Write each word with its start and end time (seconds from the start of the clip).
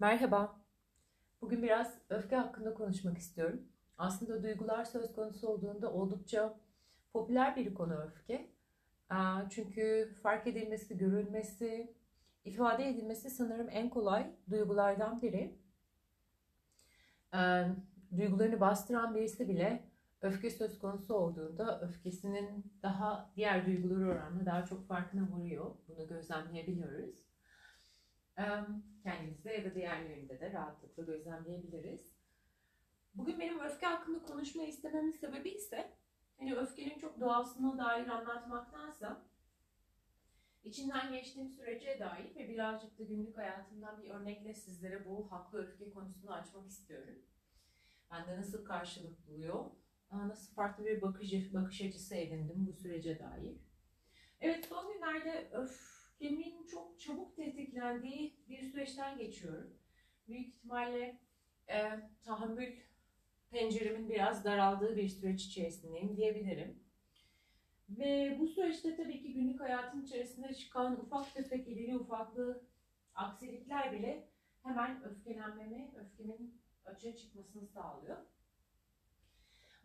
Merhaba. 0.00 0.60
Bugün 1.40 1.62
biraz 1.62 1.98
öfke 2.08 2.36
hakkında 2.36 2.74
konuşmak 2.74 3.18
istiyorum. 3.18 3.62
Aslında 3.98 4.42
duygular 4.42 4.84
söz 4.84 5.12
konusu 5.12 5.48
olduğunda 5.48 5.92
oldukça 5.92 6.60
popüler 7.12 7.56
bir 7.56 7.74
konu 7.74 7.94
öfke. 7.94 8.50
Çünkü 9.50 10.14
fark 10.22 10.46
edilmesi, 10.46 10.98
görülmesi, 10.98 11.94
ifade 12.44 12.88
edilmesi 12.88 13.30
sanırım 13.30 13.68
en 13.70 13.90
kolay 13.90 14.30
duygulardan 14.50 15.22
biri. 15.22 15.58
Duygularını 18.16 18.60
bastıran 18.60 19.14
birisi 19.14 19.48
bile 19.48 19.84
öfke 20.22 20.50
söz 20.50 20.78
konusu 20.78 21.14
olduğunda 21.14 21.80
öfkesinin 21.80 22.72
daha 22.82 23.30
diğer 23.36 23.66
duyguları 23.66 24.08
oranla 24.08 24.46
daha 24.46 24.64
çok 24.64 24.86
farkına 24.86 25.38
varıyor. 25.38 25.74
Bunu 25.88 26.08
gözlemleyebiliyoruz. 26.08 27.29
Kendimizde 29.02 29.52
ya 29.52 29.64
da 29.64 29.74
diğerlerinde 29.74 30.40
de 30.40 30.52
rahatlıkla 30.52 31.02
gözlemleyebiliriz. 31.02 32.12
Bugün 33.14 33.40
benim 33.40 33.60
öfke 33.60 33.86
hakkında 33.86 34.22
konuşmayı 34.22 34.68
istememin 34.68 35.10
sebebi 35.10 35.50
ise 35.50 35.92
hani 36.38 36.56
öfkenin 36.56 36.98
çok 36.98 37.20
doğasına 37.20 37.78
dair 37.78 38.08
anlatmaktansa 38.08 39.22
içinden 40.64 41.12
geçtiğim 41.12 41.48
sürece 41.48 41.98
dair 41.98 42.36
ve 42.36 42.48
birazcık 42.48 42.98
da 42.98 43.04
günlük 43.04 43.36
hayatımdan 43.36 44.02
bir 44.02 44.10
örnekle 44.10 44.54
sizlere 44.54 45.04
bu 45.06 45.32
haklı 45.32 45.58
öfke 45.58 45.90
konusunu 45.90 46.32
açmak 46.32 46.68
istiyorum. 46.68 47.18
Bende 48.10 48.36
nasıl 48.36 48.64
karşılık 48.64 49.28
buluyor, 49.28 49.64
nasıl 50.12 50.54
farklı 50.54 50.84
bir 50.84 51.02
bakış, 51.02 51.54
bakış 51.54 51.82
açısı 51.82 52.14
edindim 52.14 52.66
bu 52.66 52.72
sürece 52.72 53.18
dair. 53.18 53.56
Evet 54.40 54.66
son 54.66 54.92
günlerde 54.92 55.50
öfkemin 56.20 56.66
çok 56.66 57.00
çabuk 57.00 57.36
tetiklendiği 57.36 58.36
bir 58.48 58.62
süreçten 58.62 59.18
geçiyorum. 59.18 59.74
Büyük 60.28 60.48
ihtimalle 60.48 61.18
e, 61.68 61.90
tahammül 62.24 62.72
penceremin 63.50 64.08
biraz 64.08 64.44
daraldığı 64.44 64.96
bir 64.96 65.08
süreç 65.08 65.44
içerisindeyim 65.44 66.16
diyebilirim. 66.16 66.78
Ve 67.88 68.36
bu 68.40 68.48
süreçte 68.48 68.96
tabii 68.96 69.22
ki 69.22 69.32
günlük 69.32 69.60
hayatım 69.60 70.02
içerisinde 70.02 70.54
çıkan 70.54 71.00
ufak 71.00 71.34
tefek 71.34 71.68
irili 71.68 71.96
ufaklı 71.96 72.64
aksilikler 73.14 73.92
bile 73.92 74.28
hemen 74.62 75.04
öfkelenmemi, 75.04 75.94
öfkemin 75.96 76.60
açığa 76.84 77.16
çıkmasını 77.16 77.66
sağlıyor. 77.66 78.16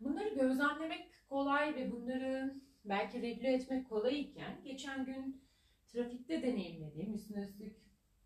Bunları 0.00 0.28
gözlemlemek 0.28 1.10
kolay 1.28 1.74
ve 1.74 1.92
bunları 1.92 2.60
belki 2.84 3.22
regüle 3.22 3.52
etmek 3.52 3.88
kolay 3.88 4.20
iken 4.20 4.64
geçen 4.64 5.04
gün 5.04 5.45
trafikte 5.96 6.42
deneyimlediğim 6.42 7.14
üstüne 7.14 7.40
üstlük 7.40 7.76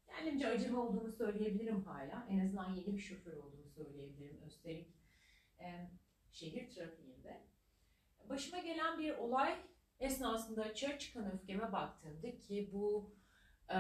kendimce 0.07 0.49
acıma 0.49 0.83
olduğunu 0.83 1.13
söyleyebilirim 1.13 1.85
hala. 1.85 2.27
En 2.31 2.39
azından 2.39 2.75
yeni 2.75 2.97
bir 2.97 3.01
şoför 3.01 3.33
olduğunu 3.37 3.69
söyleyebilirim. 3.77 4.41
Üstelik 4.47 4.89
e, 5.61 5.91
şehir 6.33 6.71
trafiğinde. 6.71 7.41
Başıma 8.29 8.59
gelen 8.59 8.99
bir 8.99 9.15
olay 9.15 9.57
esnasında 10.01 10.63
açığa 10.63 10.99
çıkan 10.99 11.33
öfkeme 11.33 11.73
baktığımda 11.73 12.39
ki 12.39 12.71
bu 12.73 13.15
e, 13.71 13.79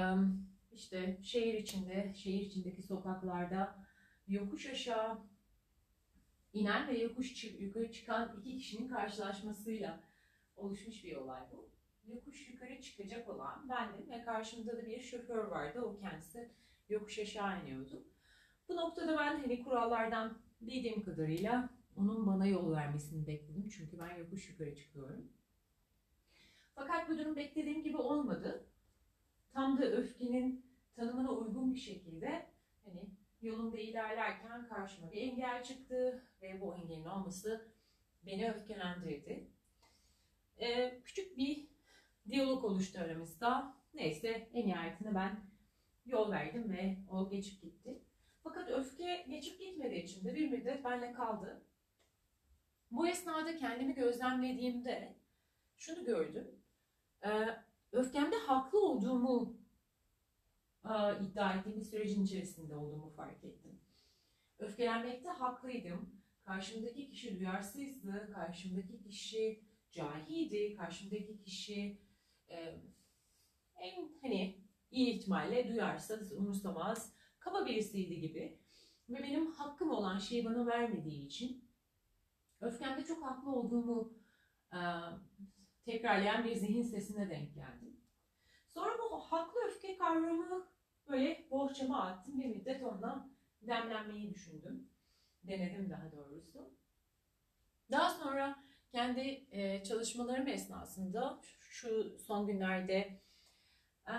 işte 0.72 1.18
şehir 1.22 1.54
içinde, 1.54 2.14
şehir 2.16 2.40
içindeki 2.40 2.82
sokaklarda 2.82 3.86
yokuş 4.28 4.66
aşağı 4.66 5.18
inen 6.52 6.88
ve 6.88 6.98
yokuş 6.98 7.44
yukarı 7.44 7.92
çıkan 7.92 8.40
iki 8.40 8.58
kişinin 8.58 8.88
karşılaşmasıyla 8.88 10.00
oluşmuş 10.56 11.04
bir 11.04 11.16
olay 11.16 11.42
bu. 11.52 11.79
Yokuş 12.14 12.48
yukarı 12.48 12.80
çıkacak 12.80 13.28
olan 13.28 13.68
bendim 13.68 14.10
ve 14.10 14.24
karşımda 14.24 14.76
da 14.76 14.86
bir 14.86 15.00
şoför 15.00 15.44
vardı. 15.44 15.80
O 15.80 15.96
kendisi 15.96 16.50
yokuş 16.88 17.18
aşağı 17.18 17.62
iniyordu. 17.62 18.04
Bu 18.68 18.76
noktada 18.76 19.18
ben 19.18 19.40
hani 19.40 19.64
kurallardan 19.64 20.38
bildiğim 20.60 21.02
kadarıyla 21.02 21.70
onun 21.96 22.26
bana 22.26 22.46
yol 22.46 22.72
vermesini 22.72 23.26
bekledim. 23.26 23.68
Çünkü 23.68 23.98
ben 23.98 24.16
yokuş 24.16 24.50
yukarı 24.50 24.76
çıkıyorum. 24.76 25.32
Fakat 26.74 27.08
bu 27.08 27.18
durum 27.18 27.36
beklediğim 27.36 27.82
gibi 27.82 27.96
olmadı. 27.96 28.66
Tam 29.52 29.78
da 29.78 29.84
öfkenin 29.84 30.66
tanımına 30.96 31.32
uygun 31.32 31.74
bir 31.74 31.78
şekilde 31.78 32.46
hani 32.84 33.00
yolumda 33.42 33.78
ilerlerken 33.78 34.68
karşıma 34.68 35.12
bir 35.12 35.22
engel 35.22 35.64
çıktı 35.64 36.24
ve 36.42 36.60
bu 36.60 36.74
engelin 36.74 37.04
olması 37.04 37.68
beni 38.26 38.50
öfkelendirdi. 38.50 39.50
Ee, 40.60 41.00
küçük 41.04 41.36
bir 41.36 41.69
diyalog 42.30 42.64
oluştu 42.64 43.00
aramızda. 43.00 43.76
Neyse 43.94 44.48
en 44.52 44.68
nihayetinde 44.68 45.14
ben 45.14 45.40
yol 46.06 46.30
verdim 46.30 46.72
ve 46.72 46.98
o 47.10 47.30
geçip 47.30 47.62
gitti. 47.62 48.02
Fakat 48.42 48.70
öfke 48.70 49.26
geçip 49.28 49.60
gitmediği 49.60 50.02
için 50.02 50.24
de 50.24 50.34
bir 50.34 50.50
müddet 50.50 50.84
benimle 50.84 51.12
kaldı. 51.12 51.62
Bu 52.90 53.08
esnada 53.08 53.56
kendimi 53.56 53.94
gözlemlediğimde 53.94 55.16
şunu 55.76 56.04
gördüm. 56.04 56.50
Ee, 57.24 57.46
öfkemde 57.92 58.36
haklı 58.36 58.86
olduğumu 58.86 59.56
e, 60.84 60.90
iddia 61.24 61.54
ettiğim 61.54 61.80
bir 61.80 61.84
sürecin 61.84 62.24
içerisinde 62.24 62.76
olduğumu 62.76 63.10
fark 63.10 63.44
ettim. 63.44 63.80
Öfkelenmekte 64.58 65.28
haklıydım. 65.28 66.20
Karşımdaki 66.44 67.10
kişi 67.10 67.40
duyarsızdı, 67.40 68.32
karşımdaki 68.34 69.02
kişi 69.02 69.64
cahiydi, 69.92 70.76
karşımdaki 70.76 71.38
kişi 71.38 71.98
en 73.76 74.08
hani 74.22 74.60
iyi 74.90 75.14
ihtimalle 75.14 75.68
duyarsız, 75.68 76.32
umursamaz, 76.32 77.14
kaba 77.38 77.66
birisiydi 77.66 78.20
gibi. 78.20 78.58
Ve 79.08 79.22
benim 79.22 79.52
hakkım 79.52 79.90
olan 79.90 80.18
şeyi 80.18 80.44
bana 80.44 80.66
vermediği 80.66 81.26
için 81.26 81.64
öfkemde 82.60 83.04
çok 83.04 83.24
haklı 83.24 83.52
olduğumu 83.52 84.12
tekrarlayan 85.84 86.44
bir 86.44 86.54
zihin 86.54 86.82
sesine 86.82 87.30
denk 87.30 87.54
geldim. 87.54 88.00
Sonra 88.66 88.98
bu 88.98 89.18
haklı 89.18 89.60
öfke 89.66 89.98
kavramı 89.98 90.68
böyle 91.08 91.46
bohçama 91.50 92.02
attım. 92.02 92.40
Bir 92.40 92.46
müddet 92.46 92.82
ondan 92.82 93.32
demlenmeyi 93.62 94.34
düşündüm. 94.34 94.90
Denedim 95.42 95.90
daha 95.90 96.12
doğrusu. 96.12 96.70
Daha 97.90 98.10
sonra 98.10 98.64
kendi 98.92 99.46
çalışmalarım 99.84 100.48
esnasında 100.48 101.40
şu 101.70 102.18
son 102.18 102.46
günlerde 102.46 103.20
e, 104.08 104.14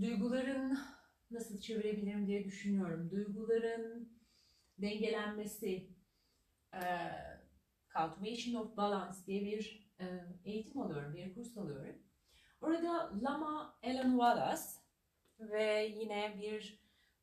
duyguların 0.00 0.78
nasıl 1.30 1.60
çevirebilirim 1.60 2.26
diye 2.26 2.44
düşünüyorum. 2.44 3.10
Duyguların 3.10 4.12
dengelenmesi, 4.78 5.90
e, 6.74 6.82
Cultivation 7.96 8.62
of 8.62 8.76
Balance 8.76 9.18
diye 9.26 9.44
bir 9.44 9.90
e, 10.00 10.24
eğitim 10.44 10.80
alıyorum, 10.80 11.14
bir 11.14 11.34
kurs 11.34 11.58
alıyorum. 11.58 11.96
Orada 12.60 13.12
Lama 13.22 13.78
Ellen 13.82 14.10
Wallace 14.10 14.62
ve 15.38 15.92
yine 15.96 16.38
bir 16.42 16.80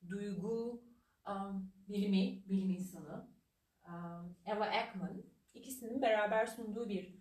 duygu 0.09 0.83
um, 1.27 1.73
bilimi, 1.87 2.49
bilim 2.49 2.69
insanı 2.69 3.27
um, 3.87 4.37
Eva 4.45 4.67
Ekman 4.67 5.23
ikisinin 5.53 6.01
beraber 6.01 6.45
sunduğu 6.45 6.89
bir 6.89 7.17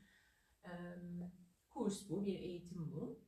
um, 0.65 1.33
kurs 1.77 2.11
bu, 2.11 2.27
bir 2.27 2.39
eğitim 2.39 2.93
bu. 2.93 3.21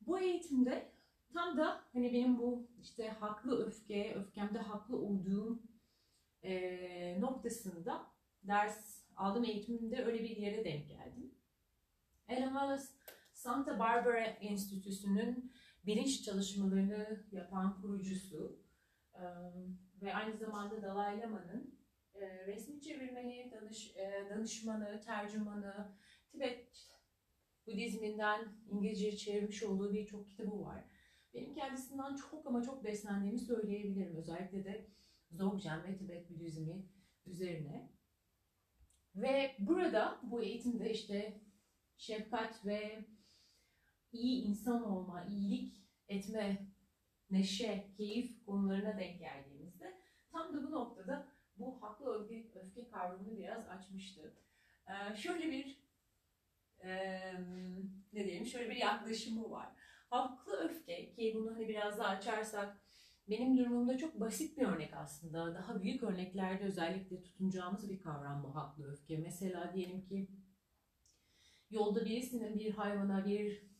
Bu 0.00 0.18
eğitimde 0.18 0.92
tam 1.32 1.56
da 1.56 1.84
hani 1.92 2.12
benim 2.12 2.38
bu 2.38 2.68
işte 2.82 3.08
haklı 3.08 3.66
öfke, 3.66 4.14
öfkemde 4.14 4.58
haklı 4.58 4.96
olduğum 4.96 5.62
e, 6.42 7.20
noktasında 7.20 8.06
ders 8.42 9.04
aldığım 9.16 9.44
eğitimde 9.44 10.04
öyle 10.04 10.22
bir 10.22 10.36
yere 10.36 10.64
denk 10.64 10.88
geldim. 10.88 11.34
Ellen 12.28 12.48
Wallace 12.48 12.84
Santa 13.32 13.78
Barbara 13.78 14.20
Enstitüsü'nün 14.20 15.52
bilinç 15.86 16.24
çalışmalarını 16.24 17.24
yapan 17.32 17.80
kurucusu 17.82 18.58
ve 20.02 20.14
aynı 20.14 20.36
zamanda 20.36 20.82
Dalai 20.82 21.20
Lama'nın 21.20 21.78
resmi 22.46 22.80
çevirmeni, 22.80 23.52
danış, 23.52 23.96
danışmanı, 24.30 25.00
tercümanı, 25.00 25.92
Tibet 26.32 26.91
Budizminden 27.66 28.48
İngilizce'ye 28.70 29.16
çevirmiş 29.16 29.62
olduğu 29.62 29.92
birçok 29.92 30.28
kitabı 30.28 30.60
var. 30.60 30.84
Benim 31.34 31.54
kendisinden 31.54 32.16
çok 32.16 32.46
ama 32.46 32.62
çok 32.62 32.84
beslendiğimi 32.84 33.38
söyleyebilirim. 33.38 34.16
Özellikle 34.16 34.64
de 34.64 34.86
Dzogchen 35.36 35.84
ve 35.84 35.96
Tibet 35.96 36.30
Budizmi 36.30 36.86
üzerine. 37.26 37.90
Ve 39.14 39.56
burada 39.58 40.20
bu 40.22 40.42
eğitimde 40.42 40.90
işte 40.90 41.40
şefkat 41.96 42.66
ve 42.66 43.04
iyi 44.12 44.44
insan 44.44 44.84
olma, 44.84 45.24
iyilik 45.24 45.82
etme, 46.08 46.66
neşe, 47.30 47.92
keyif 47.96 48.44
konularına 48.46 48.98
denk 48.98 49.18
geldiğimizde 49.18 50.00
tam 50.32 50.54
da 50.54 50.62
bu 50.62 50.70
noktada 50.70 51.28
bu 51.56 51.82
haklı 51.82 52.22
öfke, 52.22 52.60
öfke 52.60 52.88
kavramını 52.88 53.38
biraz 53.38 53.68
açmıştı. 53.68 54.34
Ee, 54.88 55.16
şöyle 55.16 55.50
bir 55.50 55.81
ne 58.12 58.24
diyelim 58.24 58.46
şöyle 58.46 58.70
bir 58.70 58.76
yaklaşımı 58.76 59.50
var. 59.50 59.68
Haklı 60.10 60.56
öfke 60.56 61.12
ki 61.12 61.32
bunu 61.36 61.54
hani 61.54 61.68
biraz 61.68 61.98
daha 61.98 62.08
açarsak 62.08 62.82
benim 63.30 63.58
durumumda 63.58 63.98
çok 63.98 64.20
basit 64.20 64.58
bir 64.58 64.66
örnek 64.66 64.94
aslında. 64.94 65.54
Daha 65.54 65.82
büyük 65.82 66.02
örneklerde 66.02 66.64
özellikle 66.64 67.22
tutunacağımız 67.22 67.90
bir 67.90 68.00
kavram 68.00 68.44
bu 68.44 68.54
haklı 68.54 68.92
öfke. 68.92 69.18
Mesela 69.18 69.72
diyelim 69.74 70.02
ki 70.02 70.28
yolda 71.70 72.04
birisinin 72.04 72.58
bir 72.58 72.70
hayvana, 72.70 73.26
bir 73.26 73.72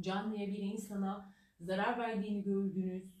canlıya, 0.00 0.48
bir 0.48 0.58
insana 0.58 1.34
zarar 1.60 1.98
verdiğini 1.98 2.42
gördünüz. 2.42 3.14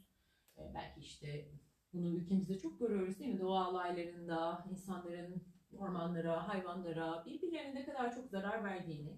Belki 0.74 1.00
işte 1.00 1.50
bunu 1.92 2.16
ülkemizde 2.16 2.58
çok 2.58 2.80
görüyoruz 2.80 3.18
değil 3.18 3.34
mi? 3.34 3.40
Doğa 3.40 3.70
olaylarında 3.70 4.66
insanların 4.70 5.53
ormanlara, 5.78 6.48
hayvanlara 6.48 7.24
birbirlerine 7.26 7.74
ne 7.74 7.84
kadar 7.84 8.14
çok 8.14 8.28
zarar 8.30 8.64
verdiğini, 8.64 9.16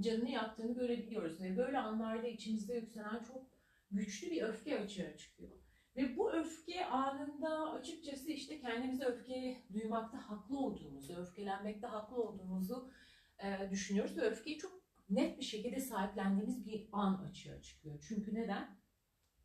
canını 0.00 0.30
yaktığını 0.30 0.74
görebiliyoruz. 0.74 1.40
Ve 1.40 1.56
böyle 1.56 1.78
anlarda 1.78 2.28
içimizde 2.28 2.74
yükselen 2.74 3.24
çok 3.24 3.42
güçlü 3.90 4.30
bir 4.30 4.42
öfke 4.42 4.80
açığa 4.80 5.16
çıkıyor. 5.16 5.52
Ve 5.96 6.16
bu 6.16 6.32
öfke 6.32 6.86
anında 6.86 7.72
açıkçası 7.72 8.30
işte 8.30 8.60
kendimize 8.60 9.04
öfke 9.04 9.62
duymakta 9.72 10.30
haklı 10.30 10.58
olduğumuzu, 10.58 11.16
öfkelenmekte 11.16 11.86
haklı 11.86 12.16
olduğumuzu 12.16 12.90
e, 13.38 13.70
düşünüyoruz 13.70 14.16
ve 14.16 14.20
öfkeyi 14.20 14.58
çok 14.58 14.84
net 15.10 15.38
bir 15.38 15.44
şekilde 15.44 15.80
sahiplendiğimiz 15.80 16.66
bir 16.66 16.88
an 16.92 17.24
açığa 17.30 17.62
çıkıyor. 17.62 18.04
Çünkü 18.08 18.34
neden? 18.34 18.76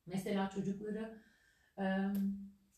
Mesela 0.06 0.50
çocukları 0.50 1.22
e, 1.78 1.84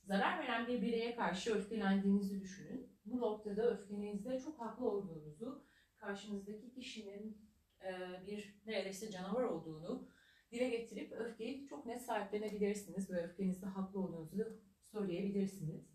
zarar 0.03 0.39
veren 0.39 0.67
bir 0.67 0.81
bireye 0.81 1.15
karşı 1.15 1.55
öfkelendiğinizi 1.55 2.41
düşünün. 2.41 2.90
Bu 3.11 3.21
noktada 3.21 3.71
öfkenizde 3.71 4.39
çok 4.39 4.59
haklı 4.59 4.89
olduğunuzu, 4.89 5.65
karşınızdaki 5.97 6.71
kişinin 6.71 7.37
e, 7.83 7.91
bir 8.27 8.61
neredeyse 8.65 9.11
canavar 9.11 9.43
olduğunu 9.43 10.07
dile 10.51 10.69
getirip 10.69 11.11
öfkeyi 11.11 11.67
çok 11.67 11.85
net 11.85 12.01
sahiplenebilirsiniz 12.01 13.11
ve 13.11 13.23
öfkenizde 13.23 13.65
haklı 13.65 13.99
olduğunuzu 13.99 14.61
söyleyebilirsiniz. 14.83 15.91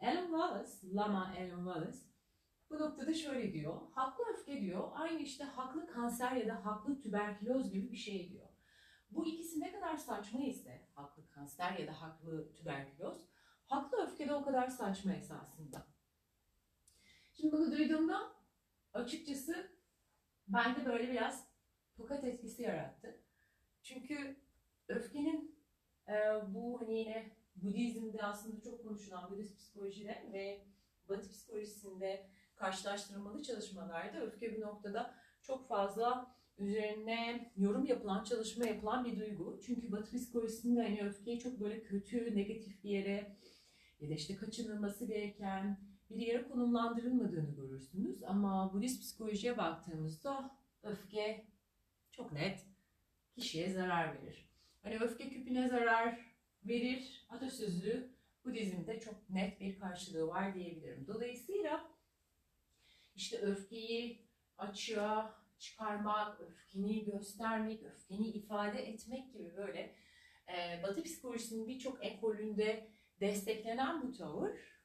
Alan 0.00 0.26
Wallace, 0.26 0.94
Lama 0.94 1.34
Alan 1.38 1.64
Wallace 1.64 1.98
bu 2.70 2.78
noktada 2.78 3.14
şöyle 3.14 3.52
diyor. 3.52 3.80
Haklı 3.94 4.24
öfke 4.32 4.60
diyor 4.60 4.88
aynı 4.94 5.20
işte 5.20 5.44
haklı 5.44 5.86
kanser 5.86 6.32
ya 6.32 6.48
da 6.48 6.64
haklı 6.66 7.00
tüberküloz 7.00 7.72
gibi 7.72 7.92
bir 7.92 7.96
şey 7.96 8.30
diyor. 8.30 8.48
Bu 9.10 9.26
ikisi 9.26 9.60
ne 9.60 9.72
kadar 9.72 9.96
saçma 9.96 10.40
ise 10.40 10.88
haklı 10.94 11.28
kanser 11.28 11.78
ya 11.78 11.86
da 11.86 12.02
haklı 12.02 12.54
tüberküloz, 12.54 13.28
haklı 13.66 13.98
öfke 14.06 14.28
de 14.28 14.34
o 14.34 14.44
kadar 14.44 14.68
saçma 14.68 15.12
esasında. 15.12 15.86
Şimdi 17.40 17.52
bunu 17.52 17.72
duyduğumda 17.72 18.32
açıkçası 18.94 19.70
bende 20.48 20.86
böyle 20.86 21.12
biraz 21.12 21.48
tokat 21.96 22.24
etkisi 22.24 22.62
yarattı. 22.62 23.20
Çünkü 23.82 24.36
öfkenin 24.88 25.58
e, 26.08 26.14
bu 26.54 26.80
hani 26.80 26.98
yine 26.98 27.36
Budizm'de 27.56 28.22
aslında 28.22 28.60
çok 28.60 28.82
konuşulan 28.82 29.30
Budist 29.30 29.56
psikolojide 29.56 30.30
ve 30.32 30.66
Batı 31.08 31.30
psikolojisinde 31.30 32.26
karşılaştırılmalı 32.54 33.42
çalışmalarda 33.42 34.20
öfke 34.20 34.56
bir 34.56 34.60
noktada 34.60 35.14
çok 35.42 35.68
fazla 35.68 36.36
üzerine 36.58 37.52
yorum 37.56 37.86
yapılan, 37.86 38.24
çalışma 38.24 38.66
yapılan 38.66 39.04
bir 39.04 39.20
duygu. 39.20 39.60
Çünkü 39.66 39.92
Batı 39.92 40.16
psikolojisinde 40.16 40.82
hani 40.82 41.08
öfkeyi 41.08 41.38
çok 41.38 41.60
böyle 41.60 41.82
kötü, 41.82 42.36
negatif 42.36 42.84
bir 42.84 42.90
yere 42.90 43.36
ya 44.00 44.10
da 44.10 44.14
işte 44.14 44.36
kaçınılması 44.36 45.04
gereken 45.04 45.87
bir 46.10 46.26
yere 46.26 46.48
konumlandırılmadığını 46.48 47.56
görürsünüz. 47.56 48.22
Ama 48.22 48.72
Budist 48.72 49.02
psikolojiye 49.02 49.58
baktığımızda 49.58 50.58
öfke 50.82 51.46
çok 52.10 52.32
net 52.32 52.66
kişiye 53.34 53.72
zarar 53.72 54.22
verir. 54.22 54.48
Hani 54.82 54.98
öfke 54.98 55.28
küpüne 55.28 55.68
zarar 55.68 56.18
verir 56.64 57.26
atasözü 57.28 58.10
Budizm'de 58.44 59.00
çok 59.00 59.30
net 59.30 59.60
bir 59.60 59.78
karşılığı 59.78 60.28
var 60.28 60.54
diyebilirim. 60.54 61.06
Dolayısıyla 61.06 61.90
işte 63.14 63.38
öfkeyi 63.38 64.28
açığa 64.58 65.38
çıkarmak, 65.58 66.40
öfkeni 66.40 67.04
göstermek, 67.04 67.82
öfkeni 67.82 68.28
ifade 68.28 68.88
etmek 68.88 69.32
gibi 69.32 69.56
böyle 69.56 69.94
e, 70.48 70.82
Batı 70.82 71.02
psikolojisinin 71.02 71.68
birçok 71.68 72.04
ekolünde 72.04 72.90
desteklenen 73.20 74.02
bu 74.02 74.12
tavır 74.12 74.77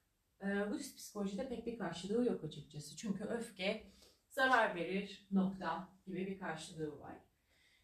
Budist 0.44 0.98
psikolojide 0.98 1.50
pek 1.50 1.66
bir 1.66 1.78
karşılığı 1.78 2.26
yok 2.26 2.44
açıkçası. 2.44 2.98
Çünkü 2.98 3.24
öfke 3.24 3.84
zarar 4.30 4.76
verir 4.76 5.28
nokta 5.32 5.90
gibi 6.08 6.28
bir 6.28 6.40
karşılığı 6.40 7.00
var. 7.00 7.16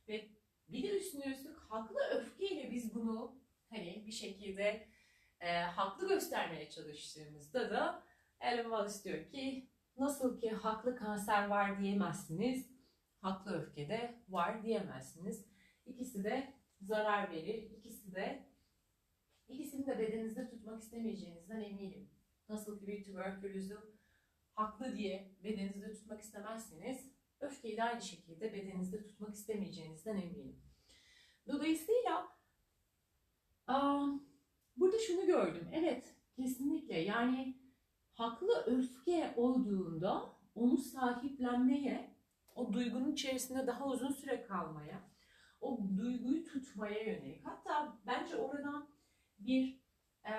Ve 0.07 0.29
bir 0.69 0.83
de 0.83 0.97
üstüne 0.97 1.25
üstlük 1.25 1.57
haklı 1.57 1.99
öfkeyle 2.11 2.71
biz 2.71 2.95
bunu 2.95 3.35
hani 3.69 4.03
bir 4.05 4.11
şekilde 4.11 4.87
e, 5.39 5.59
haklı 5.59 6.07
göstermeye 6.07 6.69
çalıştığımızda 6.69 7.69
da 7.69 8.03
Alan 8.39 8.63
Wallace 8.63 9.03
diyor 9.03 9.31
ki 9.31 9.69
nasıl 9.97 10.39
ki 10.39 10.49
haklı 10.49 10.95
kanser 10.95 11.47
var 11.47 11.79
diyemezsiniz, 11.79 12.69
haklı 13.21 13.51
öfke 13.51 13.89
de 13.89 14.15
var 14.29 14.63
diyemezsiniz. 14.63 15.45
İkisi 15.85 16.23
de 16.23 16.53
zarar 16.81 17.31
verir, 17.31 17.71
ikisi 17.71 18.15
de 18.15 18.45
ikisini 19.47 19.87
de 19.87 19.99
bedeninizde 19.99 20.49
tutmak 20.49 20.81
istemeyeceğinizden 20.83 21.61
eminim. 21.61 22.09
Nasıl 22.49 22.79
ki 22.79 22.87
bir 22.87 23.03
tüberkülozü 23.03 23.77
haklı 24.53 24.97
diye 24.97 25.31
bedeninizde 25.43 25.93
tutmak 25.93 26.21
istemezseniz 26.21 27.11
öfkeyi 27.39 27.77
de 27.77 27.83
aynı 27.83 28.01
şekilde 28.01 28.53
bedeninizde 28.53 29.03
tutmak 29.03 29.35
istemeyeceğinizden 29.35 30.17
eminim. 30.17 30.61
Dolayısıyla 31.47 32.27
burada 34.77 34.99
şunu 35.07 35.25
gördüm. 35.25 35.67
Evet 35.73 36.15
kesinlikle 36.35 36.99
yani 36.99 37.57
haklı 38.13 38.63
öfke 38.65 39.33
olduğunda 39.35 40.39
onu 40.55 40.77
sahiplenmeye, 40.77 42.15
o 42.55 42.73
duygunun 42.73 43.11
içerisinde 43.11 43.67
daha 43.67 43.85
uzun 43.85 44.11
süre 44.11 44.41
kalmaya, 44.41 45.09
o 45.61 45.79
duyguyu 45.97 46.43
tutmaya 46.43 47.03
yönelik. 47.03 47.45
Hatta 47.45 47.97
bence 48.07 48.35
oradan 48.35 48.89
bir 49.39 49.81
e, 50.25 50.33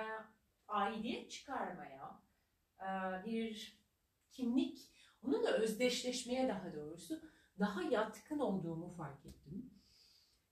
aidiyet 0.71 1.31
çıkarmaya, 1.31 2.21
e, 2.79 2.89
bir 3.25 3.79
kimlik, 4.31 4.91
onunla 5.23 5.49
özdeşleşmeye 5.49 6.47
daha 6.47 6.73
doğrusu 6.73 7.21
daha 7.59 7.81
yatkın 7.81 8.39
olduğumu 8.39 8.89
fark 8.89 9.25
ettim. 9.25 9.73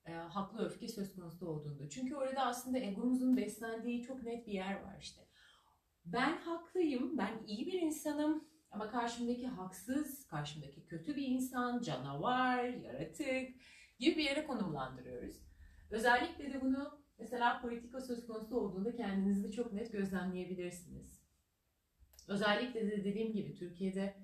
E, 0.05 0.11
haklı 0.13 0.65
öfke 0.65 0.87
söz 0.87 1.15
konusu 1.15 1.47
olduğunda. 1.47 1.89
Çünkü 1.89 2.15
orada 2.15 2.45
aslında 2.45 2.79
egomuzun 2.79 3.37
beslendiği 3.37 4.03
çok 4.03 4.23
net 4.23 4.47
bir 4.47 4.53
yer 4.53 4.81
var 4.81 4.97
işte. 5.01 5.21
Ben 6.05 6.37
haklıyım, 6.37 7.17
ben 7.17 7.43
iyi 7.47 7.65
bir 7.67 7.81
insanım 7.81 8.49
ama 8.71 8.89
karşımdaki 8.89 9.47
haksız, 9.47 10.27
karşımdaki 10.27 10.85
kötü 10.85 11.15
bir 11.15 11.27
insan, 11.27 11.81
canavar, 11.81 12.63
yaratık 12.63 13.49
gibi 13.99 14.17
bir 14.17 14.23
yere 14.23 14.47
konumlandırıyoruz. 14.47 15.35
Özellikle 15.89 16.53
de 16.53 16.61
bunu 16.61 16.99
mesela 17.19 17.61
politika 17.61 18.01
söz 18.01 18.27
konusu 18.27 18.57
olduğunda 18.57 18.95
kendinizde 18.95 19.51
çok 19.51 19.73
net 19.73 19.91
gözlemleyebilirsiniz. 19.91 21.19
Özellikle 22.27 22.91
de 22.91 23.03
dediğim 23.03 23.33
gibi 23.33 23.55
Türkiye'de 23.55 24.15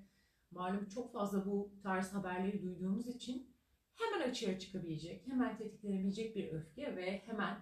malum 0.50 0.88
çok 0.88 1.12
fazla 1.12 1.46
bu 1.46 1.72
tarz 1.82 2.14
haberleri 2.14 2.62
duyduğumuz 2.62 3.08
için 3.08 3.56
hemen 3.94 4.30
açığa 4.30 4.58
çıkabilecek, 4.58 5.26
hemen 5.26 5.56
tetiklenebilecek 5.56 6.36
bir 6.36 6.52
öfke 6.52 6.96
ve 6.96 7.18
hemen 7.18 7.58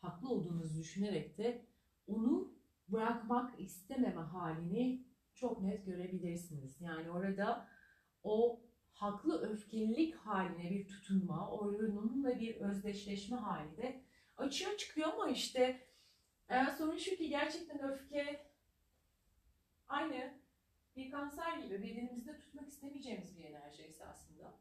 haklı 0.00 0.28
olduğunuzu 0.28 0.78
düşünerek 0.78 1.38
de 1.38 1.66
onu 2.06 2.54
bırakmak 2.88 3.60
istememe 3.60 4.20
halini 4.20 5.06
çok 5.34 5.62
net 5.62 5.86
görebilirsiniz. 5.86 6.80
Yani 6.80 7.10
orada 7.10 7.68
o 8.22 8.60
haklı 8.92 9.40
öfkelilik 9.40 10.14
haline 10.14 10.70
bir 10.70 10.88
tutunma, 10.88 11.50
onunla 11.50 12.40
bir 12.40 12.56
özdeşleşme 12.56 13.36
hali 13.36 13.76
de 13.76 14.05
açığa 14.36 14.76
çıkıyor 14.76 15.08
ama 15.12 15.28
işte 15.28 15.86
e, 16.48 16.66
sorun 16.78 16.96
şu 16.96 17.16
ki 17.16 17.28
gerçekten 17.28 17.92
öfke 17.92 18.46
aynı 19.88 20.34
bir 20.96 21.10
kanser 21.10 21.58
gibi 21.58 21.82
bedenimizde 21.82 22.38
tutmak 22.38 22.68
istemeyeceğimiz 22.68 23.38
bir 23.38 23.44
enerji 23.44 23.82
esasında. 23.82 24.54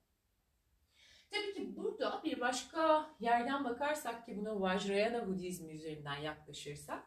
Tabii 1.32 1.53
ki 1.53 1.75
burada 1.75 2.22
bir 2.24 2.39
başka 2.39 3.10
yerden 3.20 3.63
bakarsak 3.63 4.25
ki 4.25 4.38
buna 4.38 4.62
Vajrayana 4.62 5.27
Budizmi 5.27 5.74
üzerinden 5.74 6.17
yaklaşırsak 6.17 7.03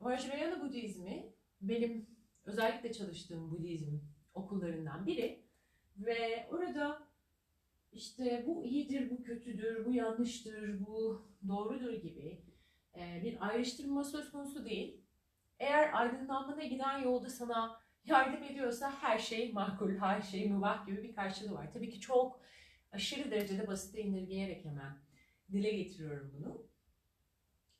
Vajrayana 0.00 0.60
Budizmi 0.60 1.32
benim 1.60 2.06
özellikle 2.44 2.92
çalıştığım 2.92 3.50
Budizm 3.50 3.98
okullarından 4.34 5.06
biri 5.06 5.44
ve 5.96 6.48
orada 6.50 7.07
işte 7.92 8.44
bu 8.46 8.64
iyidir, 8.64 9.10
bu 9.10 9.22
kötüdür, 9.22 9.86
bu 9.86 9.92
yanlıştır, 9.92 10.86
bu 10.86 11.26
doğrudur 11.48 11.92
gibi 11.92 12.42
e, 12.96 13.22
bir 13.24 13.48
ayrıştırma 13.48 14.04
söz 14.04 14.32
konusu 14.32 14.64
değil. 14.64 15.04
Eğer 15.58 15.90
aydınlanmana 15.92 16.64
giden 16.64 16.98
yolda 16.98 17.28
sana 17.28 17.80
yardım 18.04 18.42
ediyorsa 18.42 18.92
her 18.92 19.18
şey 19.18 19.52
makul, 19.52 19.96
her 19.96 20.22
şey 20.22 20.50
mübah 20.50 20.86
gibi 20.86 21.02
bir 21.02 21.14
karşılığı 21.14 21.54
var. 21.54 21.72
Tabii 21.72 21.90
ki 21.90 22.00
çok 22.00 22.40
aşırı 22.92 23.30
derecede 23.30 23.66
basite 23.66 24.02
indirgeyerek 24.02 24.64
hemen 24.64 24.98
dile 25.52 25.70
getiriyorum 25.70 26.34
bunu. 26.38 26.66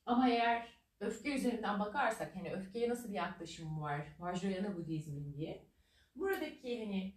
Ama 0.05 0.29
eğer 0.29 0.79
öfke 0.99 1.35
üzerinden 1.35 1.79
bakarsak 1.79 2.35
hani 2.35 2.53
öfkeye 2.53 2.89
nasıl 2.89 3.09
bir 3.09 3.15
yaklaşım 3.15 3.81
var 3.81 4.07
Vajrayana 4.19 4.77
Budizmin 4.77 5.33
diye. 5.33 5.69
Buradaki 6.15 6.79
hani 6.79 7.15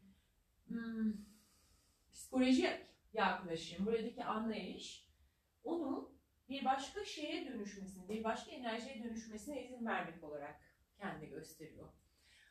hmm, 0.66 1.12
psikolojik 2.12 2.70
yaklaşım, 3.12 3.86
buradaki 3.86 4.24
anlayış 4.24 5.08
onu 5.64 6.12
bir 6.48 6.64
başka 6.64 7.04
şeye 7.04 7.46
dönüşmesine, 7.46 8.08
bir 8.08 8.24
başka 8.24 8.50
enerjiye 8.50 9.04
dönüşmesine 9.04 9.64
izin 9.64 9.86
vermek 9.86 10.24
olarak 10.24 10.60
kendi 10.96 11.28
gösteriyor. 11.28 11.88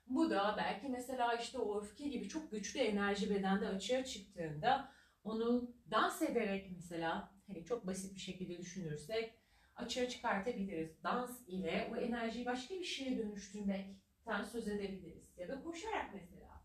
Bu 0.08 0.30
da 0.30 0.56
belki 0.58 0.90
mesela 0.90 1.34
işte 1.34 1.58
o 1.58 1.82
öfke 1.82 2.08
gibi 2.08 2.30
çok 2.30 2.52
güçlü 2.52 2.80
enerji 2.80 3.30
bedende 3.30 3.68
açığa 3.68 4.06
çıktığında 4.06 4.92
onu 5.24 5.76
dans 5.92 6.22
ederek 6.22 6.72
mesela 6.72 7.34
hani 7.48 7.66
çok 7.66 7.88
basit 7.88 8.16
bir 8.16 8.20
şekilde 8.20 8.58
düşünürsek 8.58 9.34
açığa 9.76 10.10
çıkartabiliriz. 10.10 11.04
Dans 11.04 11.48
ile 11.48 11.90
o 11.92 11.96
enerjiyi 11.96 12.46
başka 12.46 12.76
bir 12.76 12.84
şeye 12.84 13.18
dönüştürmekten 13.18 14.44
söz 14.44 14.68
edebiliriz. 14.68 15.38
Ya 15.38 15.48
da 15.48 15.64
koşarak 15.64 16.14
mesela. 16.14 16.64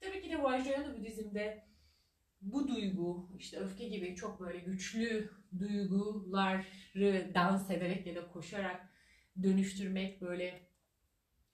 Tabii 0.00 0.22
ki 0.22 0.30
de 0.30 0.42
Vajrayana 0.42 0.98
Budizm'de 0.98 1.71
bu 2.42 2.68
duygu, 2.68 3.28
işte 3.38 3.56
öfke 3.56 3.88
gibi 3.88 4.16
çok 4.16 4.40
böyle 4.40 4.58
güçlü 4.58 5.30
duyguları 5.58 7.34
dans 7.34 7.70
ederek 7.70 8.06
ya 8.06 8.16
da 8.16 8.28
koşarak 8.28 8.88
dönüştürmek 9.42 10.20
böyle 10.20 10.60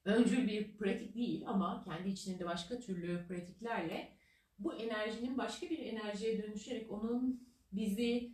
öncül 0.04 0.48
bir 0.48 0.76
pratik 0.76 1.14
değil 1.14 1.42
ama 1.46 1.84
kendi 1.84 2.08
içinde 2.08 2.44
başka 2.44 2.80
türlü 2.80 3.26
pratiklerle 3.28 4.12
bu 4.58 4.74
enerjinin 4.74 5.38
başka 5.38 5.70
bir 5.70 5.78
enerjiye 5.78 6.42
dönüşerek 6.42 6.90
onun 6.90 7.48
bizi 7.72 8.32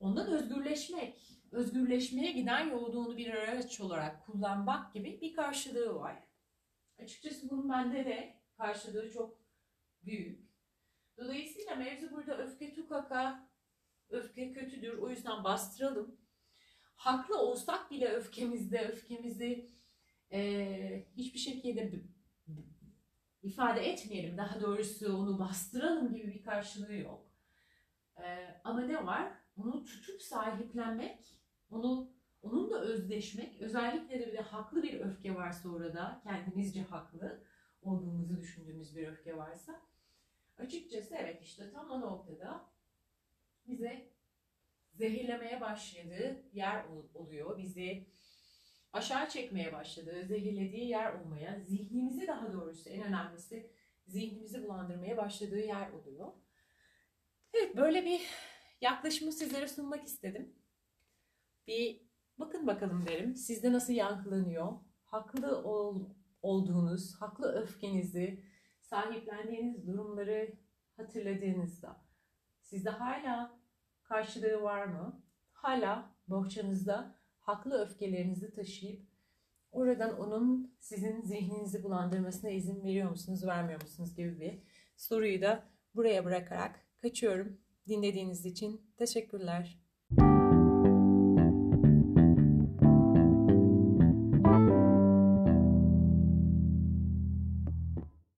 ondan 0.00 0.26
özgürleşmek, 0.26 1.40
özgürleşmeye 1.50 2.32
giden 2.32 2.68
yolduğunu 2.68 3.16
bir 3.16 3.34
araç 3.34 3.80
olarak 3.80 4.26
kullanmak 4.26 4.94
gibi 4.94 5.20
bir 5.20 5.32
karşılığı 5.32 5.94
var. 5.94 6.16
Açıkçası 6.98 7.50
bunun 7.50 7.68
bende 7.68 8.04
de 8.04 8.34
karşılığı 8.56 9.10
çok 9.10 9.40
büyük. 10.04 10.49
Dolayısıyla 11.20 11.76
mevzu 11.76 12.10
burada 12.10 12.38
öfke 12.38 12.74
tukaka, 12.74 13.48
öfke 14.10 14.52
kötüdür 14.52 14.98
o 14.98 15.10
yüzden 15.10 15.44
bastıralım. 15.44 16.16
Haklı 16.94 17.38
olsak 17.38 17.90
bile 17.90 18.08
öfkemizde, 18.08 18.88
öfkemizi 18.88 19.70
e, 20.32 21.06
hiçbir 21.16 21.38
şekilde 21.38 21.92
ifade 23.42 23.80
etmeyelim. 23.80 24.36
Daha 24.36 24.60
doğrusu 24.60 25.16
onu 25.16 25.38
bastıralım 25.38 26.14
gibi 26.14 26.34
bir 26.34 26.42
karşılığı 26.42 26.94
yok. 26.94 27.26
E, 28.16 28.60
ama 28.64 28.80
ne 28.80 29.06
var? 29.06 29.32
Onu 29.56 29.84
tutup 29.84 30.22
sahiplenmek, 30.22 31.38
onu 31.70 32.12
onunla 32.42 32.80
özdeşmek, 32.80 33.60
özellikle 33.60 34.20
de 34.20 34.26
bir 34.26 34.32
de 34.32 34.40
haklı 34.40 34.82
bir 34.82 35.00
öfke 35.00 35.34
varsa 35.34 35.68
orada, 35.68 36.20
kendimizce 36.24 36.82
haklı 36.82 37.44
olduğumuzu 37.82 38.36
düşündüğümüz 38.36 38.96
bir 38.96 39.08
öfke 39.08 39.36
varsa, 39.36 39.80
açıkçası 40.60 41.14
evet 41.14 41.42
işte 41.42 41.70
tam 41.70 41.90
o 41.90 42.00
noktada 42.00 42.70
bize 43.66 44.10
zehirlemeye 44.92 45.60
başladığı 45.60 46.42
yer 46.52 46.84
oluyor. 47.14 47.58
Bizi 47.58 48.06
aşağı 48.92 49.28
çekmeye 49.28 49.72
başladığı, 49.72 50.24
zehirlediği 50.24 50.88
yer 50.88 51.14
olmaya, 51.14 51.60
zihnimizi 51.60 52.26
daha 52.26 52.52
doğrusu 52.52 52.90
en 52.90 53.02
önemlisi 53.02 53.70
zihnimizi 54.06 54.64
bulandırmaya 54.64 55.16
başladığı 55.16 55.60
yer 55.60 55.90
oluyor. 55.90 56.32
Evet 57.54 57.76
böyle 57.76 58.04
bir 58.04 58.20
yaklaşımı 58.80 59.32
sizlere 59.32 59.68
sunmak 59.68 60.04
istedim. 60.04 60.54
Bir 61.66 62.00
bakın 62.38 62.66
bakalım 62.66 63.06
derim. 63.06 63.36
Sizde 63.36 63.72
nasıl 63.72 63.92
yankılanıyor? 63.92 64.72
Haklı 65.04 65.62
ol, 65.62 66.08
olduğunuz, 66.42 67.14
haklı 67.14 67.52
öfkenizi, 67.52 68.44
sahiplendiğiniz 68.90 69.86
durumları 69.86 70.52
hatırladığınızda 70.96 71.96
sizde 72.60 72.90
hala 72.90 73.60
karşılığı 74.02 74.62
var 74.62 74.84
mı? 74.84 75.22
Hala 75.52 76.14
bohçanızda 76.28 77.14
haklı 77.40 77.84
öfkelerinizi 77.84 78.54
taşıyıp 78.54 79.06
oradan 79.72 80.18
onun 80.18 80.76
sizin 80.80 81.20
zihninizi 81.20 81.82
bulandırmasına 81.82 82.50
izin 82.50 82.84
veriyor 82.84 83.10
musunuz, 83.10 83.46
vermiyor 83.46 83.82
musunuz 83.82 84.16
gibi 84.16 84.40
bir 84.40 84.62
soruyu 84.96 85.42
da 85.42 85.64
buraya 85.94 86.24
bırakarak 86.24 86.80
kaçıyorum. 87.02 87.60
Dinlediğiniz 87.88 88.46
için 88.46 88.92
teşekkürler. 88.96 89.78